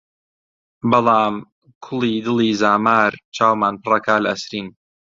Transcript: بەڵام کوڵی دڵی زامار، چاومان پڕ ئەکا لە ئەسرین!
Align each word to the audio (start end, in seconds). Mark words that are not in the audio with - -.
بەڵام 0.89 1.35
کوڵی 1.83 2.13
دڵی 2.25 2.51
زامار، 2.61 3.11
چاومان 3.35 3.75
پڕ 3.83 3.91
ئەکا 3.97 4.15
لە 4.23 4.27
ئەسرین! 4.31 4.67